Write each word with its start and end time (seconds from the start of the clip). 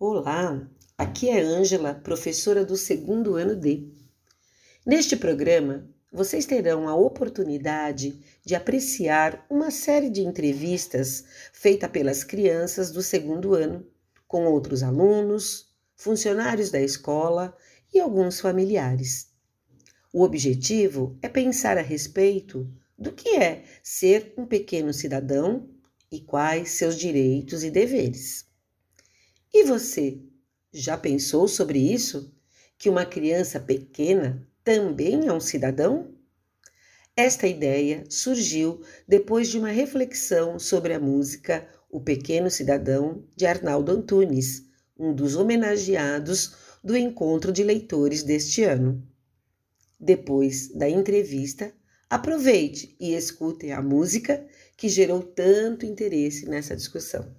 Olá, 0.00 0.64
aqui 0.96 1.28
é 1.28 1.40
Ângela, 1.40 1.92
professora 1.92 2.64
do 2.64 2.76
segundo 2.76 3.34
ano 3.34 3.56
D. 3.56 3.88
Neste 4.86 5.16
programa, 5.16 5.90
vocês 6.12 6.46
terão 6.46 6.86
a 6.86 6.94
oportunidade 6.94 8.16
de 8.44 8.54
apreciar 8.54 9.44
uma 9.50 9.72
série 9.72 10.08
de 10.08 10.20
entrevistas 10.20 11.24
feitas 11.52 11.90
pelas 11.90 12.22
crianças 12.22 12.92
do 12.92 13.02
segundo 13.02 13.54
ano, 13.54 13.84
com 14.28 14.44
outros 14.44 14.84
alunos, 14.84 15.66
funcionários 15.96 16.70
da 16.70 16.80
escola 16.80 17.52
e 17.92 17.98
alguns 17.98 18.38
familiares. 18.38 19.32
O 20.12 20.22
objetivo 20.22 21.18
é 21.20 21.28
pensar 21.28 21.76
a 21.76 21.82
respeito 21.82 22.72
do 22.96 23.10
que 23.10 23.30
é 23.30 23.64
ser 23.82 24.32
um 24.38 24.46
pequeno 24.46 24.92
cidadão 24.92 25.68
e 26.08 26.20
quais 26.20 26.70
seus 26.70 26.96
direitos 26.96 27.64
e 27.64 27.70
deveres. 27.72 28.47
E 29.52 29.64
você 29.64 30.20
já 30.72 30.96
pensou 30.98 31.48
sobre 31.48 31.78
isso? 31.78 32.34
Que 32.76 32.90
uma 32.90 33.06
criança 33.06 33.58
pequena 33.58 34.46
também 34.62 35.26
é 35.26 35.32
um 35.32 35.40
cidadão? 35.40 36.14
Esta 37.16 37.46
ideia 37.46 38.04
surgiu 38.08 38.82
depois 39.08 39.48
de 39.48 39.58
uma 39.58 39.70
reflexão 39.70 40.58
sobre 40.58 40.92
a 40.92 41.00
música 41.00 41.66
O 41.90 42.00
Pequeno 42.00 42.50
Cidadão 42.50 43.24
de 43.34 43.46
Arnaldo 43.46 43.90
Antunes, 43.90 44.66
um 44.96 45.14
dos 45.14 45.34
homenageados 45.34 46.54
do 46.84 46.96
encontro 46.96 47.50
de 47.50 47.64
leitores 47.64 48.22
deste 48.22 48.62
ano. 48.62 49.02
Depois 49.98 50.68
da 50.68 50.88
entrevista, 50.88 51.72
aproveite 52.08 52.94
e 53.00 53.14
escute 53.14 53.72
a 53.72 53.82
música 53.82 54.46
que 54.76 54.88
gerou 54.88 55.22
tanto 55.22 55.86
interesse 55.86 56.46
nessa 56.46 56.76
discussão. 56.76 57.34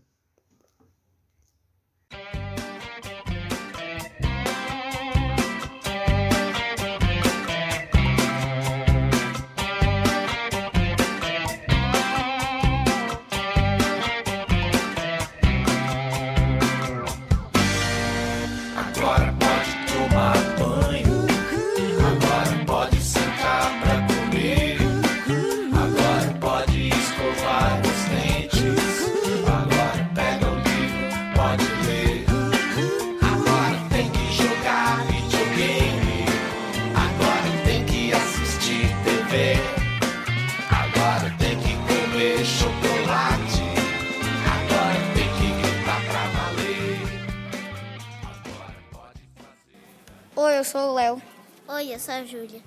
Sou 52.09 52.15
a 52.15 52.23
Júlia. 52.23 52.61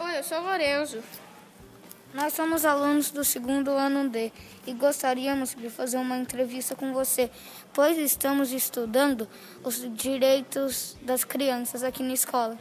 Oi, 0.00 0.18
eu 0.18 0.22
sou 0.22 0.38
o 0.38 0.42
Lorenzo. 0.42 1.02
Nós 2.12 2.34
somos 2.34 2.66
alunos 2.66 3.10
do 3.10 3.24
segundo 3.24 3.70
ano 3.70 4.06
D 4.10 4.30
e 4.66 4.74
gostaríamos 4.74 5.54
de 5.54 5.70
fazer 5.70 5.96
uma 5.96 6.18
entrevista 6.18 6.76
com 6.76 6.92
você, 6.92 7.30
pois 7.72 7.96
estamos 7.96 8.52
estudando 8.52 9.26
os 9.64 9.80
direitos 9.96 10.94
das 11.00 11.24
crianças 11.24 11.82
aqui 11.82 12.02
na 12.02 12.12
escola. 12.12 12.58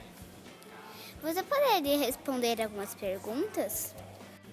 Você 1.21 1.43
poderia 1.43 1.97
responder 1.97 2.61
algumas 2.61 2.95
perguntas? 2.95 3.93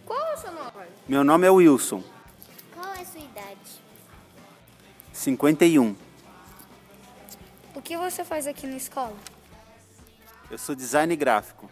Qual 0.04 0.18
é 0.18 0.34
o 0.34 0.36
seu 0.36 0.50
nome? 0.50 0.88
Meu 1.06 1.22
nome 1.22 1.46
é 1.46 1.50
Wilson. 1.50 2.02
Qual 2.74 2.92
é 2.92 3.02
a 3.02 3.06
sua 3.06 3.20
idade? 3.20 3.80
51. 5.12 5.94
O 7.76 7.80
que 7.80 7.96
você 7.96 8.24
faz 8.24 8.48
aqui 8.48 8.66
na 8.66 8.76
escola? 8.76 9.14
Eu 10.50 10.56
sou 10.56 10.74
design 10.74 11.14
gráfico. 11.14 11.68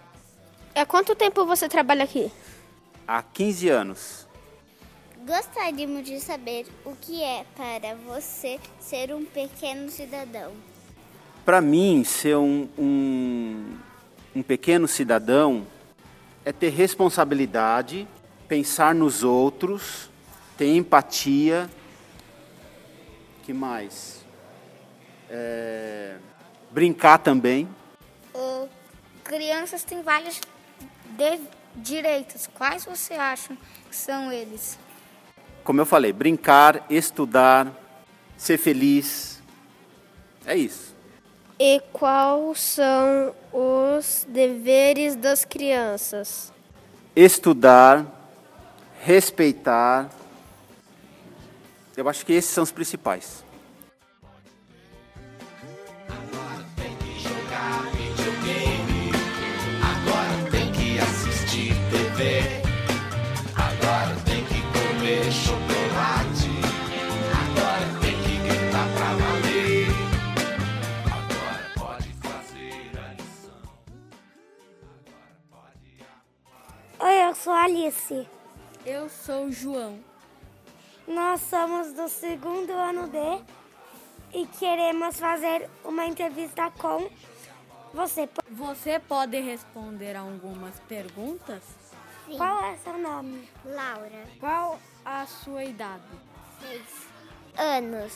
Há 0.75 0.84
quanto 0.84 1.14
tempo 1.14 1.47
você 1.47 1.66
trabalha 1.66 2.04
aqui? 2.04 2.31
Há 3.09 3.22
15 3.22 3.69
anos. 3.70 4.26
Gostaríamos 5.26 6.04
de 6.04 6.20
saber 6.20 6.66
o 6.84 6.94
que 6.94 7.22
é 7.22 7.47
para 7.56 7.94
você 7.94 8.60
ser 8.78 9.14
um 9.14 9.25
pequeno 9.25 9.91
cidadão. 9.91 10.53
Para 11.42 11.62
mim, 11.62 12.04
ser 12.04 12.37
um, 12.37 12.69
um, 12.76 13.78
um 14.34 14.42
pequeno 14.42 14.87
cidadão 14.87 15.66
é 16.44 16.53
ter 16.53 16.69
responsabilidade, 16.69 18.06
pensar 18.47 18.94
nos 18.94 19.25
outros, 19.25 20.10
ter 20.58 20.76
empatia. 20.76 21.70
que 23.43 23.54
mais? 23.54 24.22
É, 25.31 26.16
brincar 26.70 27.19
também 27.19 27.66
crianças 29.25 29.85
têm 29.85 30.03
vários 30.03 30.41
direitos. 31.75 32.49
Quais 32.55 32.85
você 32.85 33.15
acha 33.15 33.57
que 33.89 33.97
são 33.97 34.33
eles? 34.33 34.79
Como 35.65 35.81
eu 35.81 35.87
falei, 35.87 36.13
brincar, 36.13 36.85
estudar, 36.89 37.73
ser 38.37 38.59
feliz. 38.59 39.43
É 40.45 40.57
isso. 40.57 40.95
E 41.59 41.81
quais 41.93 42.61
são 42.61 43.35
os 43.53 44.27
deveres 44.29 45.17
das 45.17 45.45
crianças? 45.45 46.53
Estudar, 47.15 48.05
respeitar. 49.01 50.11
Eu 51.97 52.09
acho 52.09 52.27
que 52.27 52.35
esses 52.35 52.51
são 52.51 52.63
os 52.63 52.71
principais. 52.71 53.46
Sou 79.26 79.47
o 79.47 79.53
João. 79.53 79.98
Nós 81.09 81.41
somos 81.41 81.92
do 81.92 82.09
segundo 82.09 82.70
ano 82.70 83.09
D 83.09 83.19
e 84.32 84.47
queremos 84.47 85.19
fazer 85.19 85.69
uma 85.84 86.06
entrevista 86.06 86.70
com 86.78 87.10
você. 87.92 88.28
Você 88.48 89.00
pode 89.00 89.41
responder 89.41 90.14
algumas 90.14 90.78
perguntas? 90.81 91.60
Sim. 92.25 92.37
Qual 92.37 92.64
é 92.66 92.76
seu 92.76 92.97
nome? 92.98 93.48
Laura. 93.64 94.28
Qual 94.38 94.78
a 95.04 95.26
sua 95.26 95.64
idade? 95.64 96.04
Seis 96.60 96.87
anos. 97.58 98.12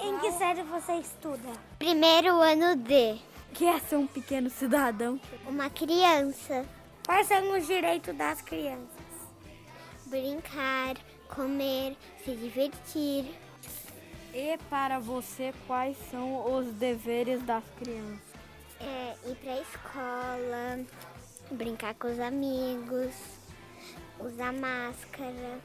Em 0.00 0.18
que 0.20 0.32
série 0.32 0.62
você 0.62 0.94
estuda? 0.94 1.50
Primeiro 1.78 2.40
ano 2.40 2.76
D. 2.76 3.18
Que 3.52 3.66
é 3.66 3.78
ser 3.78 3.96
um 3.96 4.06
pequeno 4.06 4.48
cidadão? 4.48 5.20
Uma 5.46 5.68
criança. 5.68 6.64
Quais 7.04 7.26
são 7.26 7.58
os 7.58 7.66
direitos 7.66 8.16
das 8.16 8.40
crianças? 8.40 9.09
Brincar, 10.10 10.96
comer, 11.28 11.96
se 12.24 12.34
divertir. 12.34 13.32
E 14.34 14.58
para 14.68 14.98
você, 14.98 15.54
quais 15.68 15.96
são 16.10 16.52
os 16.52 16.66
deveres 16.74 17.40
das 17.44 17.62
crianças? 17.78 18.18
É 18.80 19.14
ir 19.30 19.36
para 19.36 19.52
a 19.52 19.60
escola, 19.60 20.84
brincar 21.52 21.94
com 21.94 22.08
os 22.08 22.18
amigos, 22.18 23.14
usar 24.18 24.52
máscara. 24.52 25.60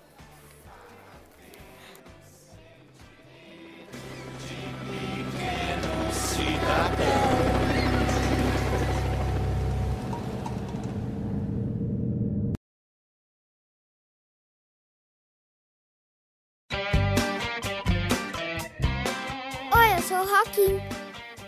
Sou 20.15 20.23
o 20.23 20.37
Roquim. 20.37 20.79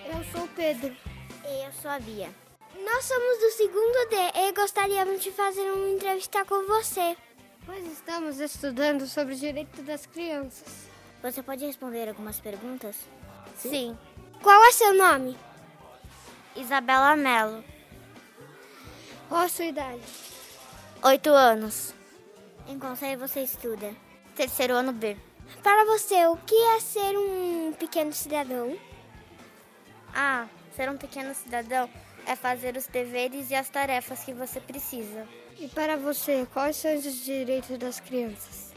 Eu 0.06 0.24
sou 0.31 0.44
o 0.44 0.48
Pedro. 0.50 0.96
E 1.46 1.66
eu 1.66 1.72
sou 1.81 1.90
a 1.90 2.00
Bia. 2.00 2.30
Nós 2.84 3.06
somos 3.06 3.40
do 3.40 3.52
segundo 3.52 4.10
D 4.10 4.16
e 4.36 4.52
gostaríamos 4.52 5.24
de 5.24 5.31
fazer 5.31 5.72
uma 5.72 5.90
entrevista 5.90 6.44
com 6.44 6.68
você. 6.68 7.16
Pois 7.66 7.86
estamos 7.86 8.40
estudando 8.40 9.08
sobre 9.08 9.34
o 9.34 9.38
direito 9.38 9.81
das 9.84 10.06
crianças. 10.06 10.88
Você 11.22 11.42
pode 11.42 11.66
responder 11.66 12.10
algumas 12.10 12.40
perguntas? 12.40 12.96
Sim. 13.56 13.98
Qual 14.42 14.64
é 14.66 14.72
seu 14.72 14.94
nome? 14.94 15.38
Isabela 16.56 17.16
Mello. 17.16 17.64
Qual 19.30 19.42
a 19.42 19.50
sua 19.50 19.66
idade? 19.66 20.04
Oito 21.04 21.30
anos. 21.30 21.94
Em 22.68 22.78
qual 22.78 22.96
série 22.96 23.16
você 23.16 23.42
estuda? 23.42 23.96
Terceiro 24.36 24.74
ano 24.74 24.92
B. 24.92 25.18
Para 25.63 25.85
você, 25.85 26.25
o 26.27 26.38
que 26.38 26.55
é 26.55 26.79
ser 26.79 27.17
um 27.17 27.73
pequeno 27.73 28.13
cidadão? 28.13 28.77
Ah, 30.13 30.47
ser 30.75 30.89
um 30.89 30.97
pequeno 30.97 31.33
cidadão 31.33 31.89
é 32.25 32.35
fazer 32.35 32.75
os 32.75 32.88
deveres 32.88 33.49
e 33.49 33.55
as 33.55 33.69
tarefas 33.69 34.23
que 34.23 34.33
você 34.33 34.59
precisa. 34.59 35.27
E 35.57 35.67
para 35.67 35.97
você, 35.97 36.47
quais 36.53 36.75
são 36.75 36.94
os 36.95 37.23
direitos 37.23 37.77
das 37.77 37.99
crianças? 37.99 38.73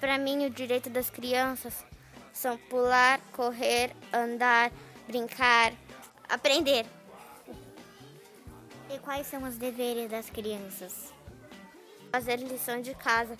Para 0.00 0.18
mim, 0.18 0.46
o 0.46 0.50
direito 0.50 0.90
das 0.90 1.10
crianças 1.10 1.84
são 2.32 2.56
pular, 2.58 3.20
correr, 3.32 3.94
andar, 4.12 4.72
brincar, 5.06 5.72
aprender. 6.28 6.86
E 8.90 8.98
quais 8.98 9.26
são 9.26 9.42
os 9.44 9.56
deveres 9.56 10.10
das 10.10 10.28
crianças? 10.28 11.12
Fazer 12.12 12.36
lição 12.36 12.82
de 12.82 12.94
casa, 12.94 13.38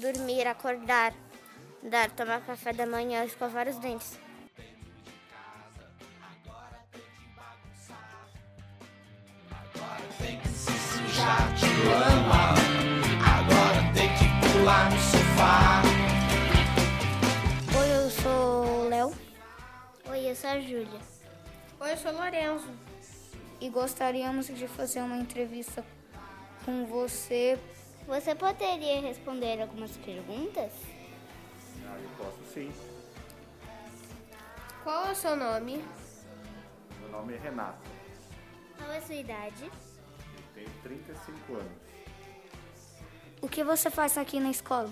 dormir, 0.00 0.44
acordar, 0.46 1.14
dar, 1.82 2.10
tomar 2.10 2.40
café 2.40 2.72
da 2.72 2.84
manhã, 2.84 3.24
escovar 3.24 3.68
os 3.68 3.76
dentes. 3.76 4.18
tem 10.18 10.38
que 10.40 10.48
se 10.48 10.72
sujar 10.72 11.54
de 11.54 11.66
lama. 11.88 12.54
Agora 13.24 13.92
tem 13.94 14.08
que 14.18 14.58
pular 14.58 14.90
no 14.90 14.98
sofá. 14.98 15.82
Oi, 17.78 18.04
eu 18.04 18.10
sou 18.10 18.84
o 18.84 18.88
Léo. 18.88 19.12
Oi, 20.10 20.30
eu 20.30 20.34
sou 20.34 20.50
a 20.50 20.60
Júlia. 20.60 21.00
Oi, 21.80 21.92
eu 21.92 21.96
sou 21.96 22.10
o 22.10 22.16
Lorenzo. 22.16 22.68
E 23.60 23.68
gostaríamos 23.68 24.46
de 24.48 24.66
fazer 24.66 25.00
uma 25.02 25.16
entrevista 25.16 25.84
com 26.64 26.84
você. 26.86 27.58
Você 28.08 28.34
poderia 28.34 29.02
responder 29.02 29.60
algumas 29.60 29.94
perguntas? 29.98 30.72
Ah, 31.86 31.98
eu 32.02 32.08
posso 32.16 32.42
sim. 32.54 32.72
Qual 34.82 35.08
é 35.08 35.12
o 35.12 35.14
seu 35.14 35.36
nome? 35.36 35.84
Meu 37.00 37.10
nome 37.10 37.34
é 37.34 37.36
Renato. 37.36 37.86
Qual 38.78 38.90
é 38.90 38.96
a 38.96 39.02
sua 39.02 39.14
idade? 39.14 39.64
Eu 39.64 40.42
tenho 40.54 40.70
35 40.82 41.52
anos. 41.52 41.82
O 43.42 43.46
que 43.46 43.62
você 43.62 43.90
faz 43.90 44.16
aqui 44.16 44.40
na 44.40 44.52
escola? 44.52 44.90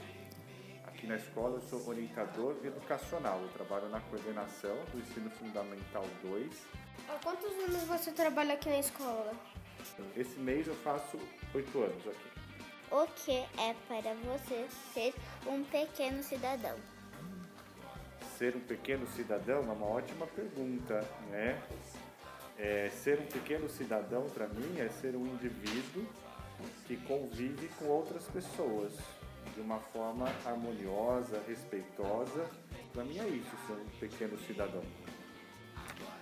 Aqui 0.86 1.06
na 1.06 1.16
escola 1.16 1.54
eu 1.56 1.62
sou 1.62 1.88
orientador 1.88 2.54
educacional. 2.62 3.40
Eu 3.40 3.48
trabalho 3.48 3.88
na 3.88 4.00
coordenação 4.02 4.76
do 4.92 5.00
ensino 5.00 5.30
fundamental 5.30 6.04
2. 6.22 6.52
Há 7.08 7.18
quantos 7.24 7.50
anos 7.64 7.82
você 7.84 8.12
trabalha 8.12 8.52
aqui 8.52 8.68
na 8.68 8.78
escola? 8.78 9.32
Esse 10.14 10.38
mês 10.38 10.66
eu 10.66 10.74
faço 10.74 11.18
8 11.54 11.78
anos 11.78 12.08
aqui. 12.08 12.35
O 12.90 13.06
que 13.06 13.32
é 13.32 13.74
para 13.88 14.14
você 14.14 14.66
ser 14.94 15.14
um 15.46 15.64
pequeno 15.64 16.22
cidadão? 16.22 16.76
Ser 18.38 18.54
um 18.54 18.60
pequeno 18.60 19.06
cidadão 19.08 19.58
é 19.58 19.72
uma 19.72 19.86
ótima 19.86 20.26
pergunta, 20.26 21.04
né? 21.28 21.60
É, 22.56 22.88
ser 22.90 23.18
um 23.20 23.26
pequeno 23.26 23.68
cidadão 23.68 24.28
para 24.30 24.46
mim 24.46 24.78
é 24.78 24.88
ser 24.88 25.16
um 25.16 25.26
indivíduo 25.26 26.06
que 26.86 26.96
convive 26.98 27.68
com 27.78 27.86
outras 27.86 28.24
pessoas 28.28 28.92
de 29.54 29.60
uma 29.60 29.78
forma 29.78 30.26
harmoniosa, 30.44 31.42
respeitosa. 31.46 32.48
Para 32.92 33.04
mim 33.04 33.18
é 33.18 33.26
isso, 33.26 33.50
ser 33.66 33.72
um 33.72 33.98
pequeno 33.98 34.38
cidadão. 34.46 34.82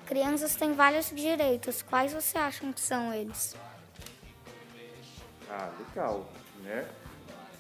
Crianças 0.07 0.57
têm 0.57 0.73
vários 0.73 1.11
direitos. 1.11 1.83
Quais 1.83 2.13
você 2.13 2.39
acha 2.39 2.73
que 2.73 2.81
são 2.81 3.13
eles? 3.13 3.55
Ah, 5.49 5.71
legal, 5.79 6.27
né? 6.65 6.89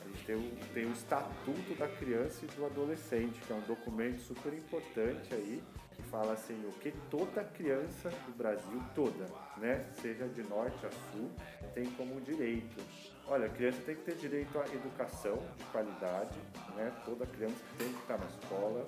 A 0.02 0.08
gente 0.08 0.24
tem 0.24 0.36
o, 0.36 0.50
tem 0.72 0.86
o 0.86 0.92
Estatuto 0.92 1.74
da 1.78 1.88
Criança 1.88 2.44
e 2.44 2.48
do 2.48 2.66
Adolescente, 2.66 3.40
que 3.40 3.52
é 3.52 3.56
um 3.56 3.60
documento 3.62 4.20
super 4.20 4.52
importante 4.52 5.34
aí, 5.34 5.62
que 5.94 6.02
fala 6.02 6.32
assim, 6.32 6.54
o 6.66 6.72
que 6.80 6.92
toda 7.10 7.44
criança 7.44 8.10
do 8.10 8.36
Brasil, 8.36 8.82
toda, 8.94 9.26
né? 9.56 9.86
Seja 10.00 10.26
de 10.28 10.42
norte 10.42 10.84
a 10.86 10.90
sul, 10.90 11.30
tem 11.74 11.86
como 11.92 12.20
direito. 12.20 12.82
Olha, 13.26 13.46
a 13.46 13.48
criança 13.48 13.80
tem 13.86 13.94
que 13.94 14.02
ter 14.02 14.16
direito 14.16 14.58
à 14.58 14.64
educação 14.66 15.38
de 15.56 15.64
qualidade, 15.64 16.38
né? 16.76 16.92
Toda 17.04 17.24
criança 17.26 17.56
tem 17.78 17.88
que 17.88 18.00
estar 18.00 18.18
na 18.18 18.26
escola. 18.26 18.86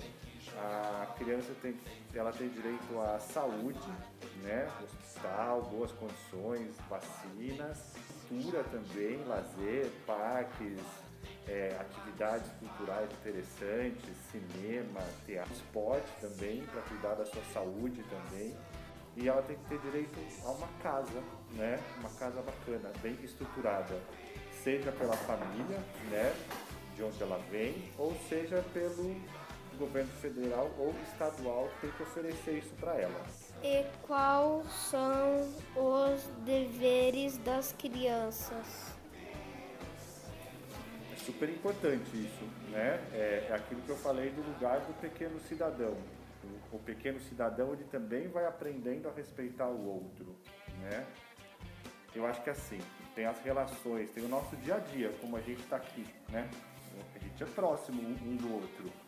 A 0.59 1.15
criança 1.19 1.53
tem, 1.63 1.77
ela 2.15 2.33
tem 2.33 2.49
direito 2.49 3.01
à 3.01 3.19
saúde, 3.19 3.89
né? 4.43 4.71
Hospital, 4.83 5.63
boas 5.63 5.93
condições, 5.93 6.77
vacinas, 6.89 7.95
cultura 8.29 8.65
também, 8.65 9.25
lazer, 9.25 9.91
parques, 10.07 10.81
é, 11.49 11.77
atividades 11.81 12.51
culturais 12.59 13.11
interessantes, 13.13 14.17
cinema, 14.31 15.01
teatro, 15.25 15.53
esporte 15.53 16.09
também, 16.21 16.65
para 16.67 16.83
cuidar 16.83 17.15
da 17.15 17.25
sua 17.25 17.43
saúde 17.53 18.03
também. 18.05 18.57
E 19.17 19.29
ela 19.29 19.43
tem 19.43 19.57
que 19.57 19.65
ter 19.65 19.79
direito 19.81 20.19
a 20.45 20.51
uma 20.51 20.69
casa, 20.83 21.23
né? 21.53 21.83
Uma 21.99 22.11
casa 22.11 22.43
bacana, 22.43 22.93
bem 23.01 23.19
estruturada, 23.23 23.99
seja 24.63 24.93
pela 24.93 25.17
família, 25.17 25.79
né? 26.11 26.35
De 26.95 27.03
onde 27.03 27.23
ela 27.23 27.39
vem, 27.51 27.91
ou 27.99 28.15
seja 28.29 28.63
pelo 28.75 29.17
governo 29.79 30.11
federal 30.21 30.71
ou 30.79 30.95
estadual 31.13 31.69
tem 31.81 31.91
que 31.91 32.03
oferecer 32.03 32.59
isso 32.59 32.75
para 32.81 32.95
ela. 32.95 33.27
E 33.69 33.85
quais 34.07 34.65
são 34.93 35.41
os 35.75 36.23
deveres 36.45 37.37
das 37.39 37.73
crianças? 37.73 38.97
É 41.13 41.17
super 41.17 41.49
importante 41.49 42.09
isso, 42.15 42.45
né? 42.71 43.01
É, 43.13 43.49
é 43.51 43.53
aquilo 43.53 43.81
que 43.81 43.89
eu 43.89 43.97
falei 43.97 44.31
do 44.31 44.41
lugar 44.41 44.79
do 44.79 44.95
pequeno 45.01 45.41
cidadão. 45.49 45.97
O, 46.71 46.77
o 46.77 46.79
pequeno 46.79 47.19
cidadão 47.19 47.73
ele 47.73 47.83
também 47.91 48.29
vai 48.29 48.47
aprendendo 48.47 49.09
a 49.09 49.13
respeitar 49.13 49.67
o 49.67 49.85
outro, 49.85 50.37
né? 50.83 51.05
Eu 52.15 52.25
acho 52.25 52.41
que 52.45 52.51
assim, 52.51 52.79
tem 53.17 53.27
as 53.27 53.41
relações, 53.41 54.09
tem 54.11 54.25
o 54.25 54.29
nosso 54.29 54.55
dia 54.59 54.77
a 54.77 54.79
dia, 54.79 55.11
como 55.21 55.37
a 55.37 55.41
gente 55.41 55.61
está 55.63 55.75
aqui, 55.75 56.07
né? 56.29 56.49
A 57.17 57.19
gente 57.19 57.43
é 57.43 57.47
próximo 57.47 58.01
um 58.01 58.37
do 58.37 58.55
outro. 58.55 59.06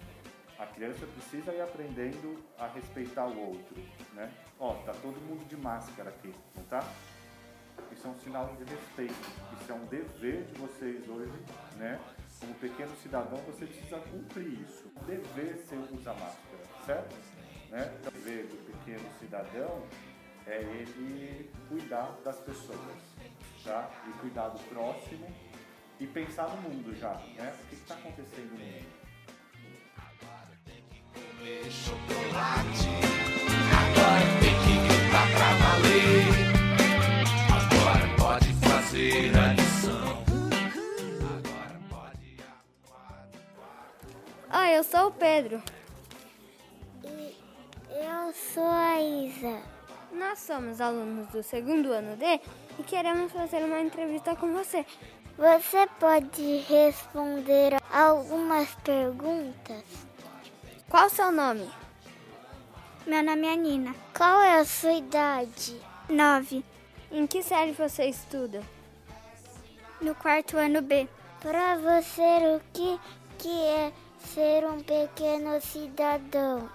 A 0.58 0.66
criança 0.66 1.06
precisa 1.06 1.52
ir 1.52 1.60
aprendendo 1.60 2.42
a 2.58 2.66
respeitar 2.66 3.26
o 3.26 3.50
outro, 3.50 3.76
né? 4.12 4.28
Ó, 4.58 4.74
tá 4.82 4.92
todo 4.92 5.20
mundo 5.20 5.46
de 5.48 5.56
máscara 5.56 6.10
aqui, 6.10 6.34
não 6.56 6.64
tá? 6.64 6.82
Isso 7.92 8.06
é 8.06 8.10
um 8.10 8.16
sinal 8.16 8.56
de 8.56 8.64
respeito. 8.64 9.14
Isso 9.60 9.70
é 9.70 9.74
um 9.74 9.84
dever 9.86 10.42
de 10.44 10.54
vocês 10.54 11.08
hoje, 11.08 11.32
né? 11.76 12.00
Como 12.40 12.54
pequeno 12.54 12.94
cidadão, 12.96 13.38
você 13.38 13.66
precisa 13.66 14.00
cumprir 14.00 14.60
isso. 14.60 14.90
O 14.96 15.04
dever 15.04 15.58
ser 15.58 15.76
usar 15.92 16.14
máscara, 16.14 16.64
certo? 16.84 17.14
Né? 17.70 17.96
O 18.06 18.10
dever 18.10 18.46
do 18.46 18.56
pequeno 18.66 19.08
cidadão 19.20 19.82
é 20.44 20.60
ele 20.60 21.50
cuidar 21.68 22.18
das 22.24 22.38
pessoas, 22.40 22.98
tá? 23.62 23.90
E 24.08 24.18
cuidar 24.18 24.48
do 24.48 24.58
próximo 24.68 25.26
e 26.00 26.06
pensar 26.06 26.48
no 26.48 26.62
mundo 26.62 26.96
já, 26.96 27.14
né? 27.14 27.56
O 27.62 27.66
que 27.68 27.74
está 27.74 27.94
acontecendo 27.94 28.58
no 28.58 28.64
mundo? 28.64 28.97
Oi, 44.50 44.76
eu 44.76 44.82
sou 44.82 45.08
o 45.08 45.12
Pedro. 45.12 45.62
E 47.04 47.34
eu 47.90 48.32
sou 48.32 48.66
a 48.66 49.00
Isa. 49.00 49.62
Nós 50.12 50.38
somos 50.40 50.80
alunos 50.80 51.28
do 51.28 51.42
segundo 51.42 51.92
ano 51.92 52.16
D 52.16 52.40
e 52.78 52.82
queremos 52.82 53.30
fazer 53.32 53.64
uma 53.64 53.80
entrevista 53.80 54.34
com 54.34 54.52
você. 54.52 54.84
Você 55.36 55.86
pode 56.00 56.58
responder 56.68 57.76
algumas 57.92 58.74
perguntas? 58.76 60.07
Qual 60.90 61.06
o 61.06 61.10
seu 61.10 61.30
nome? 61.30 61.70
Meu 63.06 63.22
nome 63.22 63.46
é 63.46 63.56
Nina. 63.56 63.94
Qual 64.16 64.40
é 64.40 64.58
a 64.58 64.64
sua 64.64 64.94
idade? 64.94 65.78
Nove. 66.08 66.64
Em 67.12 67.26
que 67.26 67.42
série 67.42 67.72
você 67.72 68.06
estuda? 68.06 68.62
No 70.00 70.14
quarto 70.14 70.56
ano 70.56 70.80
B. 70.80 71.06
Para 71.40 71.76
você, 71.76 72.56
o 72.56 72.60
que, 72.72 72.98
que 73.36 73.50
é 73.50 73.92
ser 74.18 74.64
um 74.64 74.80
pequeno 74.80 75.60
cidadão? 75.60 76.70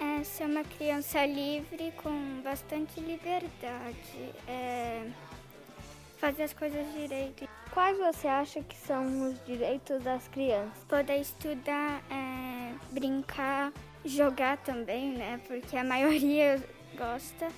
É 0.00 0.24
ser 0.24 0.46
uma 0.46 0.64
criança 0.64 1.24
livre 1.24 1.92
com 2.02 2.40
bastante 2.42 2.98
liberdade. 2.98 4.34
É 4.48 5.08
fazer 6.16 6.44
as 6.44 6.52
coisas 6.52 6.92
direito. 6.92 7.48
Quais 7.72 7.98
você 7.98 8.28
acha 8.28 8.62
que 8.62 8.76
são 8.76 9.30
os 9.30 9.44
direitos 9.44 10.02
das 10.02 10.28
crianças? 10.28 10.84
Poder 10.88 11.16
estudar, 11.16 12.02
é, 12.10 12.74
brincar, 12.92 13.72
jogar 14.04 14.58
também, 14.58 15.12
né? 15.12 15.40
Porque 15.46 15.76
a 15.76 15.84
maioria 15.84 16.62
gosta. 16.96 17.48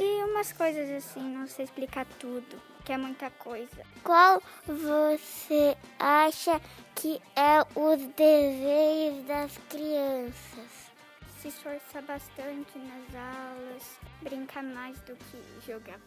E 0.00 0.24
umas 0.24 0.52
coisas 0.52 0.90
assim, 0.90 1.22
não 1.22 1.46
sei 1.46 1.64
explicar 1.64 2.06
tudo, 2.18 2.60
que 2.84 2.92
é 2.92 2.96
muita 2.96 3.30
coisa. 3.30 3.84
Qual 4.04 4.40
você 4.64 5.76
acha 5.98 6.60
que 6.94 7.20
é 7.34 7.62
os 7.74 8.00
deveres 8.14 9.24
das 9.26 9.58
crianças? 9.68 10.88
Se 11.40 11.48
esforçar 11.48 12.02
bastante 12.02 12.78
nas 12.78 13.14
aulas, 13.14 13.98
brincar 14.22 14.62
mais 14.62 15.00
do 15.02 15.16
que 15.16 15.66
jogar. 15.66 15.98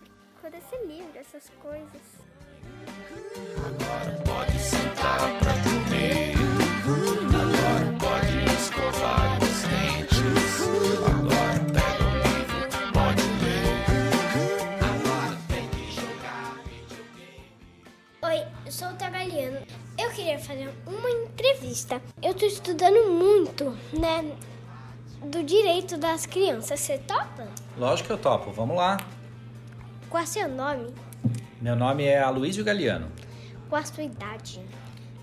Poder 0.41 0.61
ser 0.71 0.87
livre, 0.87 1.19
essas 1.19 1.51
coisas. 1.61 2.01
Agora 3.57 4.11
pode 4.25 4.57
sentar 4.57 5.19
pra 5.37 5.53
comer. 5.61 6.33
Agora 7.29 7.95
pode 7.99 8.33
escovar 8.59 9.37
os 9.37 9.61
dentes. 9.61 10.61
Agora 11.05 11.59
pega 11.71 12.03
o 12.03 12.11
livro, 12.25 12.57
pode 12.91 13.23
ler. 13.43 13.77
Agora 14.81 15.37
tem 15.47 15.67
que 15.69 15.91
jogar 15.91 16.57
videogame. 16.65 17.45
Oi, 18.23 18.47
eu 18.65 18.71
sou 18.71 18.87
o 18.87 18.93
Trabalhando. 18.95 19.63
Eu 19.95 20.09
queria 20.09 20.39
fazer 20.39 20.73
uma 20.87 21.09
entrevista. 21.11 22.01
Eu 22.19 22.33
tô 22.33 22.47
estudando 22.47 23.11
muito, 23.11 23.77
né? 23.93 24.35
Do 25.23 25.43
direito 25.43 25.97
das 25.97 26.25
crianças. 26.25 26.79
Você 26.79 26.97
topa? 26.97 27.47
Lógico 27.77 28.07
que 28.07 28.13
eu 28.13 28.17
topo, 28.17 28.51
vamos 28.51 28.75
lá. 28.75 28.97
Qual 30.11 30.21
é 30.21 30.25
seu 30.25 30.49
nome? 30.49 30.93
Meu 31.61 31.73
nome 31.73 32.03
é 32.03 32.21
Aloysio 32.21 32.65
Galiano. 32.65 33.07
Qual 33.69 33.81
a 33.81 33.85
sua 33.85 34.03
idade? 34.03 34.59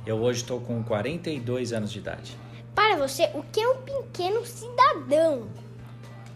Eu 0.07 0.17
hoje 0.17 0.41
estou 0.41 0.63
com 0.63 0.83
42 0.83 1.75
anos 1.75 1.93
de 1.93 1.99
idade. 1.99 2.35
Para 2.75 2.97
você, 2.97 3.31
o 3.35 3.43
que 3.43 3.61
é 3.61 3.69
um 3.69 3.83
pequeno 3.83 4.47
cidadão? 4.47 5.47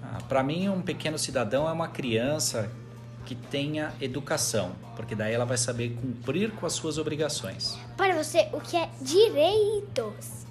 Ah, 0.02 0.18
Para 0.28 0.42
mim, 0.42 0.68
um 0.68 0.82
pequeno 0.82 1.18
cidadão 1.18 1.66
é 1.66 1.72
uma 1.72 1.88
criança 1.88 2.70
que 3.24 3.34
tenha 3.34 3.94
educação, 4.02 4.72
porque 4.96 5.14
daí 5.14 5.32
ela 5.32 5.46
vai 5.46 5.56
saber 5.56 5.96
cumprir 5.98 6.50
com 6.50 6.66
as 6.66 6.74
suas 6.74 6.98
obrigações. 6.98 7.78
Para 7.96 8.14
você, 8.22 8.50
o 8.52 8.60
que 8.60 8.76
é 8.76 8.90
direitos? 9.00 10.44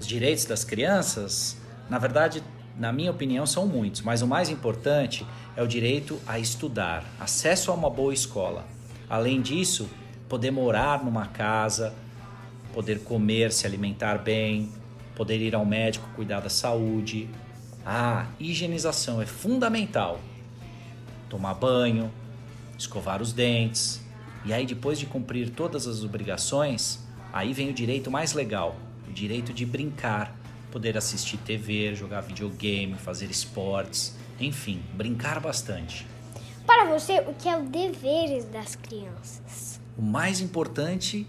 Os 0.00 0.06
direitos 0.08 0.46
das 0.46 0.64
crianças, 0.64 1.56
na 1.88 1.98
verdade, 2.00 2.42
na 2.76 2.92
minha 2.92 3.10
opinião, 3.10 3.46
são 3.46 3.66
muitos, 3.66 4.02
mas 4.02 4.20
o 4.20 4.26
mais 4.26 4.48
importante 4.48 5.24
é 5.56 5.62
o 5.62 5.66
direito 5.66 6.20
a 6.26 6.38
estudar, 6.38 7.04
acesso 7.20 7.70
a 7.70 7.74
uma 7.74 7.88
boa 7.88 8.12
escola. 8.12 8.66
Além 9.08 9.40
disso, 9.40 9.88
poder 10.28 10.50
morar 10.50 11.04
numa 11.04 11.26
casa, 11.26 11.94
poder 12.72 13.00
comer, 13.00 13.52
se 13.52 13.66
alimentar 13.66 14.18
bem, 14.18 14.72
poder 15.14 15.40
ir 15.40 15.54
ao 15.54 15.64
médico 15.64 16.08
cuidar 16.16 16.40
da 16.40 16.50
saúde. 16.50 17.28
Ah, 17.86 18.26
higienização 18.40 19.22
é 19.22 19.26
fundamental. 19.26 20.18
Tomar 21.28 21.54
banho, 21.54 22.10
escovar 22.76 23.22
os 23.22 23.32
dentes. 23.32 24.04
E 24.44 24.52
aí, 24.52 24.66
depois 24.66 24.98
de 24.98 25.06
cumprir 25.06 25.50
todas 25.50 25.86
as 25.86 26.02
obrigações, 26.02 26.98
aí 27.32 27.52
vem 27.52 27.70
o 27.70 27.72
direito 27.72 28.10
mais 28.10 28.32
legal, 28.32 28.76
o 29.08 29.12
direito 29.12 29.52
de 29.52 29.64
brincar, 29.64 30.36
poder 30.74 30.98
assistir 30.98 31.36
TV, 31.36 31.94
jogar 31.94 32.22
videogame, 32.22 32.96
fazer 32.96 33.30
esportes, 33.30 34.16
enfim, 34.40 34.82
brincar 34.94 35.38
bastante. 35.38 36.04
Para 36.66 36.86
você, 36.86 37.20
o 37.20 37.32
que 37.32 37.48
é 37.48 37.56
o 37.56 37.62
deveres 37.62 38.44
das 38.46 38.74
crianças? 38.74 39.80
O 39.96 40.02
mais 40.02 40.40
importante, 40.40 41.28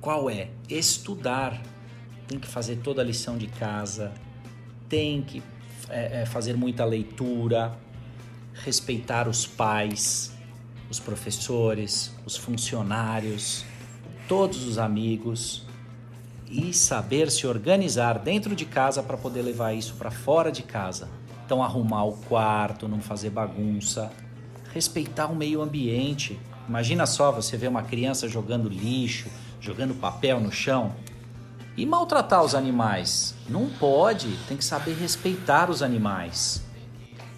qual 0.00 0.30
é? 0.30 0.48
Estudar. 0.68 1.60
Tem 2.28 2.38
que 2.38 2.46
fazer 2.46 2.76
toda 2.76 3.02
a 3.02 3.04
lição 3.04 3.36
de 3.36 3.48
casa, 3.48 4.12
tem 4.88 5.22
que 5.22 5.42
é, 5.88 6.22
é, 6.22 6.24
fazer 6.24 6.56
muita 6.56 6.84
leitura, 6.84 7.76
respeitar 8.54 9.26
os 9.26 9.44
pais, 9.44 10.32
os 10.88 11.00
professores, 11.00 12.14
os 12.24 12.36
funcionários, 12.36 13.64
todos 14.28 14.64
os 14.64 14.78
amigos 14.78 15.66
e 16.52 16.74
saber 16.74 17.30
se 17.30 17.46
organizar 17.46 18.18
dentro 18.18 18.54
de 18.54 18.66
casa 18.66 19.02
para 19.02 19.16
poder 19.16 19.40
levar 19.40 19.72
isso 19.72 19.94
para 19.94 20.10
fora 20.10 20.52
de 20.52 20.62
casa. 20.62 21.08
Então, 21.46 21.62
arrumar 21.62 22.04
o 22.04 22.12
quarto, 22.12 22.86
não 22.86 23.00
fazer 23.00 23.30
bagunça, 23.30 24.12
respeitar 24.72 25.28
o 25.28 25.34
meio 25.34 25.62
ambiente. 25.62 26.38
Imagina 26.68 27.06
só 27.06 27.32
você 27.32 27.56
ver 27.56 27.68
uma 27.68 27.82
criança 27.82 28.28
jogando 28.28 28.68
lixo, 28.68 29.28
jogando 29.60 29.94
papel 29.94 30.40
no 30.40 30.52
chão 30.52 30.94
e 31.74 31.86
maltratar 31.86 32.44
os 32.44 32.54
animais. 32.54 33.34
Não 33.48 33.70
pode, 33.70 34.28
tem 34.46 34.56
que 34.56 34.64
saber 34.64 34.94
respeitar 34.94 35.70
os 35.70 35.82
animais. 35.82 36.62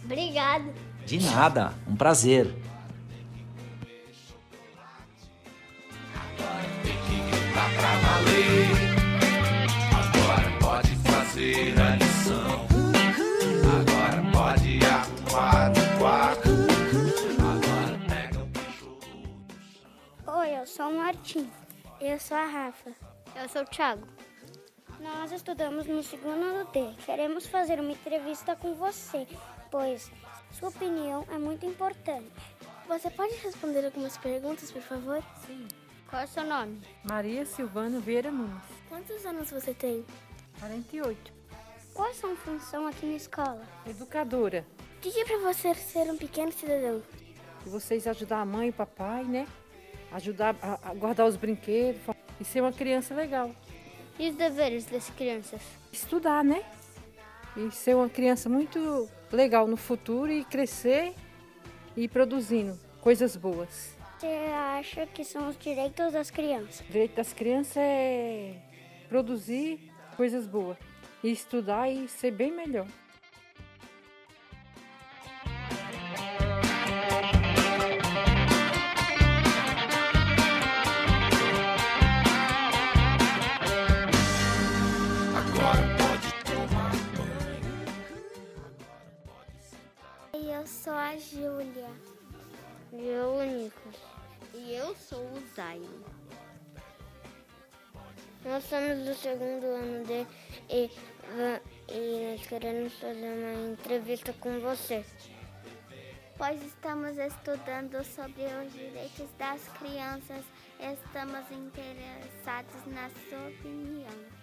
Obrigada. 0.05 0.75
De 1.07 1.21
nada, 1.21 1.73
um 1.87 1.95
prazer. 1.95 2.53
Eu 22.07 22.21
sou 22.21 22.37
a 22.37 22.45
Rafa. 22.45 22.93
Eu 23.35 23.49
sou 23.49 23.63
o 23.63 23.65
Thiago. 23.65 24.07
Nós 25.01 25.33
estudamos 25.33 25.87
no 25.87 26.03
segundo 26.03 26.43
ano 26.45 26.71
D. 26.71 26.93
Queremos 27.03 27.47
fazer 27.47 27.81
uma 27.81 27.93
entrevista 27.93 28.55
com 28.55 28.75
você, 28.75 29.27
pois 29.71 30.13
sua 30.53 30.69
opinião 30.69 31.25
é 31.33 31.39
muito 31.39 31.65
importante. 31.65 32.31
Você 32.87 33.09
pode 33.09 33.35
responder 33.37 33.87
algumas 33.87 34.19
perguntas, 34.19 34.71
por 34.71 34.83
favor? 34.83 35.23
Sim. 35.47 35.67
Qual 36.11 36.21
é 36.21 36.27
o 36.27 36.29
seu 36.29 36.45
nome? 36.45 36.79
Maria 37.05 37.47
Silvana 37.47 37.99
Vieira 38.01 38.31
Nunes, 38.31 38.63
Quantos 38.87 39.25
anos 39.25 39.51
você 39.51 39.73
tem? 39.73 40.05
48. 40.61 41.33
Qual 41.95 42.07
é 42.07 42.11
a 42.11 42.15
sua 42.15 42.37
função 42.37 42.87
aqui 42.87 43.07
na 43.07 43.17
escola? 43.17 43.63
Educadora. 43.87 44.67
O 44.99 45.01
que 45.01 45.19
é 45.19 45.25
para 45.25 45.39
você 45.39 45.75
ser 45.75 46.11
um 46.11 46.19
pequeno 46.19 46.53
cidadão? 46.53 47.03
E 47.65 47.69
vocês 47.71 48.07
ajudar 48.07 48.43
a 48.43 48.45
mãe 48.45 48.67
e 48.67 48.71
o 48.71 48.75
papai, 48.75 49.25
né? 49.25 49.49
Ajudar 50.15 50.57
a, 50.63 50.91
a 50.91 50.95
guardar 50.95 51.27
os 51.27 51.37
brinquedos 51.37 52.01
e 52.41 52.45
ser 52.45 52.61
uma 52.61 52.73
criança 52.73 53.15
legal. 53.15 53.51
E 54.19 54.31
os 54.31 54.37
deveres 54.37 54.87
das 54.87 55.11
crianças? 55.11 55.61
Estudar, 55.93 56.45
né? 56.45 56.65
E 57.57 57.71
ser 57.73 57.97
uma 57.97 58.09
criança 58.09 58.49
muito 58.49 59.09
legal 59.33 59.67
no 59.67 59.77
futuro 59.77 60.31
e 60.33 60.45
crescer 60.45 61.15
e 61.97 62.09
produzindo 62.09 62.79
coisas 63.01 63.37
boas. 63.37 63.97
Você 64.19 64.27
acha 64.79 65.07
que 65.07 65.25
são 65.25 65.49
os 65.49 65.59
direitos 65.59 66.13
das 66.13 66.31
crianças? 66.31 66.81
O 66.81 66.85
direito 66.85 67.17
das 67.17 67.33
crianças 67.33 67.77
é 67.77 68.55
produzir 69.09 69.93
coisas 70.17 70.47
boas 70.47 70.79
e 71.25 71.33
estudar 71.33 71.91
e 71.91 72.09
ser 72.09 72.31
bem 72.31 72.53
melhor. 72.53 72.87
Agora 85.55 85.87
pode 85.97 86.29
tomar 86.43 86.91
banho. 87.15 87.63
E 90.35 90.51
eu 90.51 90.67
sou 90.67 90.93
a 90.93 91.17
Júlia. 91.17 91.91
E 92.93 93.07
eu, 93.07 93.41
Nicolas. 93.47 94.01
E 94.53 94.75
eu 94.75 94.97
sou 94.97 95.21
o 95.21 95.43
Zaino. 95.55 96.05
Nós 98.45 98.65
somos 98.65 98.99
do 99.05 99.15
segundo 99.15 99.65
ano 99.65 100.05
D 100.05 100.27
e, 100.69 100.91
e 101.89 102.33
nós 102.33 102.47
queremos 102.49 102.93
fazer 102.95 103.33
uma 103.33 103.73
entrevista 103.73 104.33
com 104.35 104.59
você. 104.59 105.05
Pois 106.37 106.61
estamos 106.65 107.17
estudando 107.17 108.05
sobre 108.05 108.43
os 108.43 108.73
direitos 108.73 109.31
das 109.39 109.69
crianças. 109.79 110.45
Estamos 110.81 111.49
interessados 111.53 112.87
na 112.87 113.09
sua 113.29 113.49
opinião. 113.49 114.34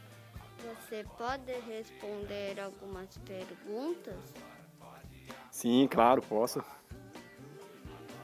Você 0.64 1.04
pode 1.18 1.52
responder 1.62 2.60
algumas 2.60 3.18
perguntas? 3.20 4.20
Sim, 5.50 5.88
claro, 5.90 6.22
posso. 6.22 6.64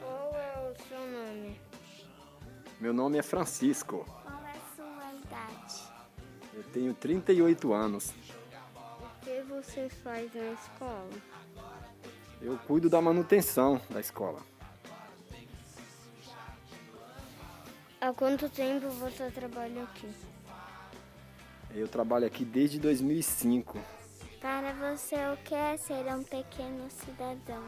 Qual 0.00 0.32
é 0.34 0.70
o 0.70 0.88
seu 0.88 1.00
nome? 1.00 1.60
Meu 2.80 2.92
nome 2.92 3.18
é 3.18 3.22
Francisco. 3.22 4.04
Qual 4.04 4.44
é 4.46 4.52
a 4.52 4.76
sua 4.76 5.14
idade? 5.14 5.92
Eu 6.54 6.62
tenho 6.64 6.94
38 6.94 7.72
anos. 7.72 8.14
O 9.00 9.24
que 9.24 9.42
você 9.42 9.88
faz 9.88 10.32
na 10.32 10.52
escola? 10.52 11.10
Eu 12.40 12.56
cuido 12.58 12.88
da 12.88 13.02
manutenção 13.02 13.80
da 13.90 13.98
escola. 13.98 14.40
Há 18.00 18.12
quanto 18.12 18.48
tempo 18.48 18.88
você 18.90 19.28
trabalha 19.30 19.82
aqui? 19.82 20.08
Eu 21.74 21.88
trabalho 21.88 22.26
aqui 22.26 22.44
desde 22.44 22.78
2005. 22.78 23.78
Para 24.40 24.72
você, 24.72 25.16
o 25.32 25.36
que 25.44 25.54
é 25.54 25.76
ser 25.76 26.06
um 26.14 26.22
pequeno 26.22 26.88
cidadão? 26.88 27.62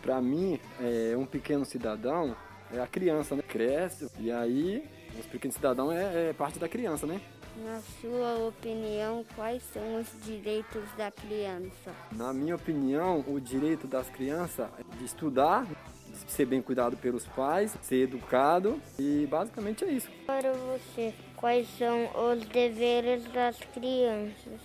Para 0.00 0.20
mim, 0.20 0.58
é, 0.80 1.16
um 1.16 1.26
pequeno 1.26 1.64
cidadão 1.64 2.36
é 2.72 2.80
a 2.80 2.86
criança, 2.86 3.36
né? 3.36 3.42
Cresce 3.42 4.08
e 4.18 4.30
aí 4.32 4.88
os 5.18 5.26
pequenos 5.26 5.54
cidadãos 5.54 5.94
é, 5.94 6.30
é 6.30 6.32
parte 6.32 6.58
da 6.58 6.68
criança, 6.68 7.06
né? 7.06 7.20
Na 7.64 7.80
sua 8.00 8.48
opinião, 8.48 9.24
quais 9.36 9.62
são 9.62 10.00
os 10.00 10.06
direitos 10.24 10.82
da 10.96 11.10
criança? 11.10 11.92
Na 12.10 12.32
minha 12.32 12.56
opinião, 12.56 13.22
o 13.28 13.38
direito 13.38 13.86
das 13.86 14.08
crianças 14.08 14.70
é 14.78 14.96
de 14.96 15.04
estudar, 15.04 15.66
de 15.66 16.32
ser 16.32 16.46
bem 16.46 16.62
cuidado 16.62 16.96
pelos 16.96 17.26
pais, 17.26 17.76
ser 17.82 18.04
educado 18.04 18.80
e 18.98 19.26
basicamente 19.30 19.84
é 19.84 19.90
isso. 19.90 20.10
Para 20.26 20.52
você, 20.52 21.14
quais 21.42 21.66
são 21.76 22.08
os 22.30 22.44
deveres 22.44 23.24
das 23.32 23.58
crianças? 23.74 24.60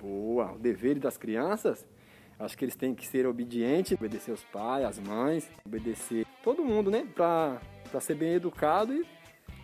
Boa, 0.00 0.52
o 0.52 0.58
dever 0.58 0.98
das 0.98 1.18
crianças, 1.18 1.86
acho 2.38 2.56
que 2.56 2.64
eles 2.64 2.74
têm 2.74 2.94
que 2.94 3.06
ser 3.06 3.26
obedientes, 3.26 3.92
obedecer 3.92 4.32
os 4.32 4.42
pais, 4.44 4.86
as 4.86 4.98
mães, 4.98 5.50
obedecer 5.66 6.26
todo 6.42 6.64
mundo, 6.64 6.90
né? 6.90 7.06
Para 7.14 7.60
ser 8.00 8.14
bem 8.14 8.32
educado 8.32 8.94
e, 8.94 9.06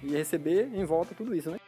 e 0.03 0.11
receber 0.11 0.69
em 0.75 0.85
volta 0.85 1.15
tudo 1.15 1.35
isso, 1.35 1.51
né? 1.51 1.59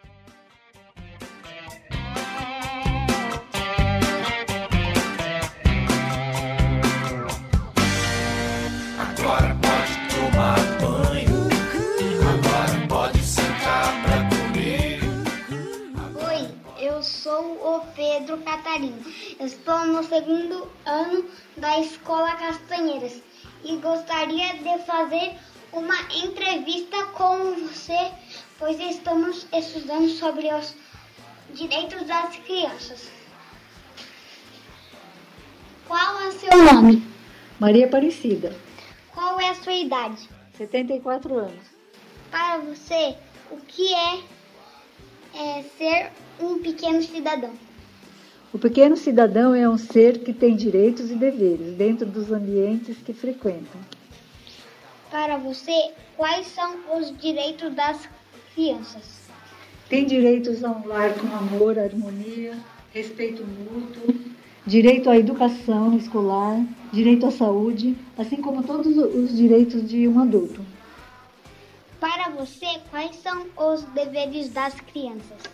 Sou 17.25 17.77
o 17.77 17.81
Pedro 17.97 18.37
Catarino. 18.43 19.03
Estou 19.41 19.87
no 19.87 20.05
segundo 20.05 20.71
ano 20.85 21.25
da 21.57 21.81
Escola 21.81 22.35
Castanheiras 22.35 23.23
e 23.65 23.77
gostaria 23.77 24.53
de 24.59 24.85
fazer 24.85 25.35
uma 25.73 25.99
entrevista 26.15 27.03
com 27.15 27.55
você, 27.55 28.13
pois 28.59 28.79
estamos 28.79 29.47
estudando 29.55 30.11
sobre 30.11 30.53
os 30.53 30.75
direitos 31.55 32.03
das 32.07 32.37
crianças. 32.37 33.11
Qual 35.89 36.21
é 36.21 36.29
o 36.29 36.33
seu 36.33 36.51
nome? 36.75 37.03
Maria 37.59 37.87
Aparecida, 37.87 38.55
Qual 39.15 39.41
é 39.41 39.49
a 39.49 39.55
sua 39.55 39.73
idade? 39.73 40.29
74 40.59 41.39
anos. 41.39 41.65
Para 42.31 42.59
você, 42.59 43.17
o 43.51 43.57
que 43.57 43.95
é, 43.95 44.21
é 45.35 45.63
ser 45.79 46.13
um 46.41 46.59
pequeno 46.59 47.03
cidadão? 47.03 47.53
O 48.53 48.59
pequeno 48.59 48.97
cidadão 48.97 49.55
é 49.55 49.69
um 49.69 49.77
ser 49.77 50.21
que 50.21 50.33
tem 50.33 50.55
direitos 50.55 51.11
e 51.11 51.17
deveres 51.17 51.75
dentro 51.75 52.07
dos 52.07 52.31
ambientes 52.31 52.97
que 52.99 53.13
frequenta. 53.13 53.77
Para 55.11 55.37
você, 55.37 55.93
quais 56.17 56.47
são 56.47 56.77
os 56.97 57.17
direitos 57.19 57.75
das 57.75 58.09
crianças? 58.55 59.25
Tem 59.89 60.07
direitos 60.07 60.65
a 60.65 60.71
um 60.71 60.87
lar 60.87 61.15
com 61.15 61.27
amor, 61.27 61.79
harmonia, 61.79 62.57
respeito 62.93 63.45
mútuo, 63.45 64.15
direito 64.67 65.11
à 65.11 65.17
educação 65.17 65.97
escolar, 65.97 66.65
direito 66.93 67.27
à 67.27 67.31
saúde, 67.31 67.97
assim 68.17 68.37
como 68.37 68.63
todos 68.63 68.97
os 68.97 69.37
direitos 69.37 69.89
de 69.89 70.07
um 70.09 70.21
adulto. 70.21 70.65
Para 72.01 72.31
você, 72.31 72.67
quais 72.91 73.17
são 73.17 73.47
os 73.57 73.83
deveres 73.85 74.49
das 74.49 74.75
crianças? 74.75 75.54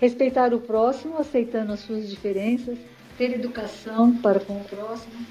Respeitar 0.00 0.52
o 0.52 0.60
próximo, 0.60 1.18
aceitando 1.18 1.72
as 1.72 1.80
suas 1.80 2.08
diferenças, 2.08 2.78
ter 3.16 3.32
educação 3.32 4.16
para 4.18 4.38
com 4.40 4.60
o 4.60 4.64
próximo, 4.64 5.26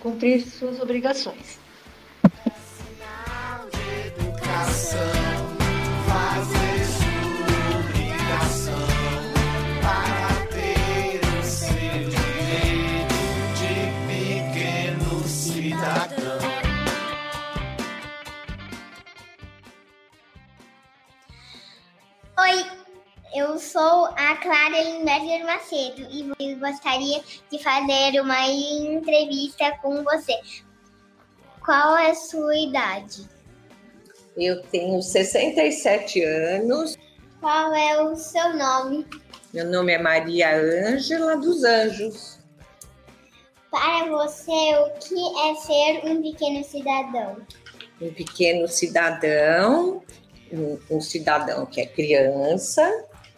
cumprir 0.00 0.42
suas 0.42 0.78
obrigações. 0.80 1.58
Clara 24.44 24.82
Lindberger 24.82 25.46
Macedo 25.46 26.06
e 26.38 26.54
gostaria 26.56 27.22
de 27.50 27.58
fazer 27.62 28.20
uma 28.20 28.46
entrevista 28.46 29.72
com 29.80 30.04
você. 30.04 30.38
Qual 31.64 31.96
é 31.96 32.10
a 32.10 32.14
sua 32.14 32.54
idade? 32.54 33.26
Eu 34.36 34.60
tenho 34.64 35.00
67 35.00 36.22
anos. 36.22 36.94
Qual 37.40 37.74
é 37.74 38.02
o 38.02 38.14
seu 38.16 38.54
nome? 38.54 39.06
Meu 39.50 39.64
nome 39.64 39.94
é 39.94 39.98
Maria 39.98 40.54
Ângela 40.54 41.38
dos 41.38 41.64
Anjos. 41.64 42.38
Para 43.70 44.10
você, 44.10 44.50
o 44.50 44.90
que 45.00 45.40
é 45.40 45.54
ser 45.54 46.06
um 46.06 46.20
pequeno 46.20 46.62
cidadão? 46.62 47.38
Um 47.98 48.12
pequeno 48.12 48.68
cidadão, 48.68 50.02
um, 50.52 50.78
um 50.90 51.00
cidadão 51.00 51.64
que 51.64 51.80
é 51.80 51.86
criança 51.86 52.92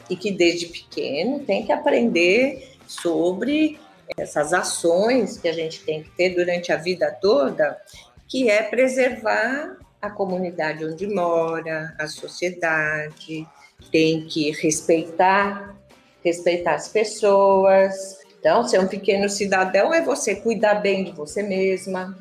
e 0.08 0.16
que 0.16 0.30
desde 0.30 0.66
pequeno 0.66 1.40
tem 1.40 1.64
que 1.64 1.72
aprender 1.72 2.76
sobre 2.86 3.78
essas 4.16 4.52
ações 4.52 5.38
que 5.38 5.48
a 5.48 5.52
gente 5.52 5.82
tem 5.84 6.02
que 6.02 6.10
ter 6.10 6.30
durante 6.30 6.72
a 6.72 6.76
vida 6.76 7.10
toda, 7.20 7.80
que 8.28 8.48
é 8.48 8.62
preservar 8.62 9.76
a 10.00 10.10
comunidade 10.10 10.84
onde 10.84 11.06
mora, 11.06 11.94
a 11.98 12.06
sociedade, 12.06 13.46
tem 13.90 14.26
que 14.26 14.50
respeitar, 14.52 15.76
respeitar 16.22 16.74
as 16.74 16.88
pessoas. 16.88 18.18
Então, 18.38 18.66
ser 18.66 18.80
um 18.80 18.86
pequeno 18.86 19.28
cidadão 19.28 19.92
é 19.92 20.00
você 20.00 20.36
cuidar 20.36 20.76
bem 20.76 21.04
de 21.04 21.12
você 21.12 21.42
mesma, 21.42 22.16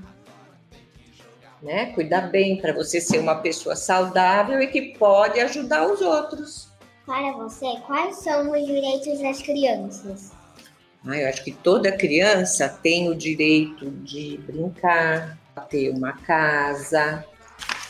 né? 1.62 1.88
Cuidar 1.93 2.30
bem 2.30 2.60
para 2.60 2.74
você 2.74 3.00
ser 3.00 3.19
uma 3.19 3.36
pessoa 3.36 3.76
saudável 3.76 4.62
e 4.62 4.67
que 4.67 4.98
pode 4.98 5.39
ajudar 5.39 5.88
os 5.88 6.02
outros. 6.02 6.64
Para 7.06 7.34
você, 7.34 7.68
quais 7.86 8.18
são 8.18 8.52
os 8.52 8.65
direitos 8.65 9.20
das 9.20 9.39
crianças? 9.39 10.32
Ah, 11.06 11.15
eu 11.18 11.30
acho 11.30 11.44
que 11.44 11.52
toda 11.52 11.91
criança 11.91 12.68
tem 12.68 13.10
o 13.10 13.15
direito 13.15 13.91
de 13.91 14.39
brincar, 14.39 15.38
a 15.56 15.62
ter 15.62 15.91
uma 15.91 16.13
casa, 16.13 17.24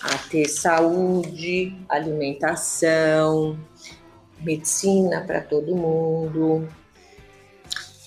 a 0.01 0.17
ter 0.29 0.49
saúde, 0.49 1.73
alimentação, 1.87 3.57
medicina 4.41 5.23
para 5.25 5.39
todo 5.39 5.75
mundo. 5.75 6.67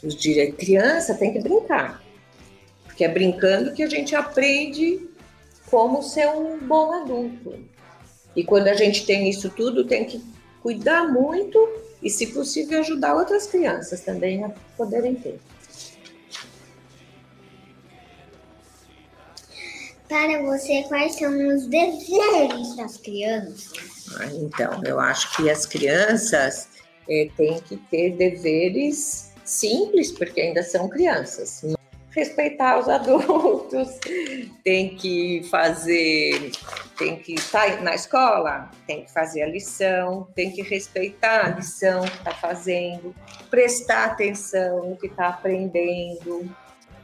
Os 0.05 0.15
direitos 0.15 0.59
criança 0.59 1.15
tem 1.15 1.33
que 1.33 1.41
brincar, 1.41 2.03
porque 2.85 3.03
é 3.03 3.09
brincando 3.09 3.73
que 3.73 3.83
a 3.83 3.89
gente 3.89 4.15
aprende 4.15 5.09
como 5.71 6.03
ser 6.03 6.29
um 6.29 6.59
bom 6.59 6.93
adulto. 6.93 7.59
E 8.37 8.45
quando 8.45 8.69
a 8.69 8.75
gente 8.75 9.07
tem 9.07 9.29
isso 9.29 9.49
tudo, 9.49 9.87
tem 9.87 10.05
que 10.05 10.23
cuidar 10.63 11.09
muito 11.09 11.59
e, 12.03 12.11
se 12.11 12.29
possível, 12.29 12.81
ajudar 12.81 13.15
outras 13.15 13.47
crianças 13.47 14.01
também 14.01 14.45
a 14.45 14.51
poderem 14.77 15.15
ter. 15.15 15.41
Para 20.09 20.43
você, 20.43 20.85
quais 20.89 21.17
são 21.17 21.31
os 21.49 21.67
deveres 21.67 22.77
das 22.77 22.97
crianças? 22.97 23.73
Ah, 24.19 24.27
Então, 24.27 24.83
eu 24.85 24.99
acho 24.99 25.37
que 25.37 25.51
as 25.51 25.67
crianças 25.67 26.69
eh, 27.09 27.29
têm 27.37 27.61
que 27.61 27.77
ter 27.77 28.17
deveres 28.17 29.33
simples, 29.45 30.11
porque 30.11 30.41
ainda 30.41 30.63
são 30.63 30.89
crianças. 30.89 31.63
Respeitar 32.11 32.79
os 32.79 32.89
adultos, 32.89 33.89
tem 34.65 34.97
que 34.97 35.43
fazer, 35.51 36.51
tem 36.97 37.17
que 37.17 37.35
estar 37.35 37.83
na 37.83 37.95
escola, 37.95 38.71
tem 38.87 39.05
que 39.05 39.13
fazer 39.13 39.43
a 39.43 39.47
lição, 39.47 40.27
tem 40.35 40.51
que 40.51 40.63
respeitar 40.63 41.45
a 41.47 41.49
lição 41.51 42.01
que 42.03 42.17
está 42.17 42.33
fazendo, 42.33 43.15
prestar 43.51 44.07
atenção 44.07 44.89
no 44.91 44.97
que 44.97 45.07
está 45.07 45.29
aprendendo, 45.29 46.51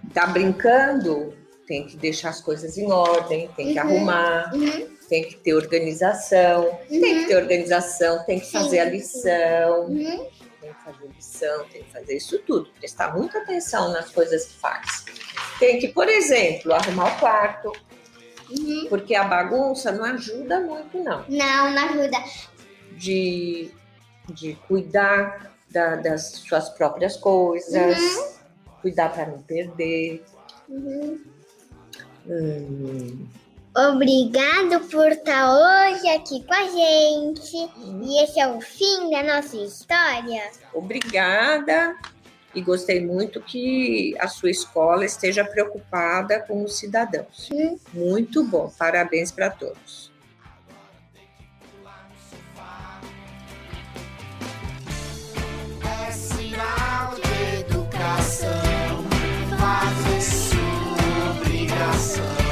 está 0.09 0.27
brincando, 0.27 1.35
tem 1.67 1.87
que 1.87 1.97
deixar 1.97 2.31
as 2.31 2.41
coisas 2.41 2.77
em 2.79 2.91
ordem, 2.91 3.49
tem 3.57 3.73
que 3.73 3.81
Uhum, 3.81 3.87
arrumar, 3.87 4.55
uhum. 4.55 4.89
tem 5.09 5.25
que 5.25 5.37
ter 5.37 5.55
organização, 5.55 6.79
tem 6.89 7.01
que 7.01 7.27
ter 7.27 7.37
organização, 7.37 8.25
tem 8.25 8.41
que 8.41 8.51
fazer 8.51 8.81
a 8.81 8.85
lição, 8.85 9.87
Uhum. 9.87 10.27
tem 10.61 10.73
que 10.73 10.85
fazer 10.85 11.05
tem 11.73 11.83
que 11.83 11.91
fazer 11.93 12.17
isso 12.17 12.39
tudo, 12.41 12.71
prestar 12.79 13.15
muita 13.17 13.39
atenção 13.39 13.93
nas 13.93 14.11
coisas 14.11 14.47
que 14.47 14.55
faz. 14.55 15.05
Tem 15.59 15.79
que, 15.79 15.89
por 15.89 16.09
exemplo, 16.09 16.73
arrumar 16.73 17.17
o 17.17 17.21
quarto, 17.21 17.73
Uhum. 18.51 18.87
porque 18.89 19.15
a 19.15 19.25
bagunça 19.25 19.91
não 19.91 20.05
ajuda 20.05 20.61
muito, 20.61 20.99
não. 21.03 21.25
Não, 21.29 21.71
não 21.73 21.89
ajuda. 21.89 22.19
De 22.97 23.71
de 24.33 24.55
cuidar 24.67 25.53
da- 25.71 25.97
das 25.97 26.29
suas 26.47 26.71
próprias 26.71 27.15
coisas, 27.17 27.99
Uhum. 27.99 28.33
cuidar 28.81 29.11
para 29.13 29.27
não 29.27 29.43
perder. 29.43 30.25
Uhum. 30.67 31.21
Hum, 32.27 33.27
Obrigado 33.77 34.89
por 34.89 35.11
estar 35.11 35.51
hoje 35.53 36.09
aqui 36.11 36.45
com 36.45 36.55
a 36.55 36.63
gente. 36.63 37.57
E 38.05 38.23
esse 38.23 38.39
é 38.39 38.47
o 38.47 38.61
fim 38.61 39.11
da 39.11 39.23
nossa 39.25 39.57
história. 39.57 40.49
Obrigada. 40.73 41.97
E 42.55 42.63
gostei 42.63 43.05
muito 43.05 43.41
que 43.41 44.15
a 44.21 44.29
sua 44.29 44.49
escola 44.49 45.05
esteja 45.05 45.45
preocupada 45.45 46.39
com 46.39 46.63
os 46.63 46.79
cidadãos. 46.79 47.49
Sim, 47.49 47.77
Muito 47.93 48.45
bom. 48.45 48.73
Parabéns 48.79 49.33
para 49.33 49.51
todos. 49.51 50.13
É 55.83 57.61
educação, 57.61 58.51
sua 60.21 61.31
obrigação. 61.33 62.44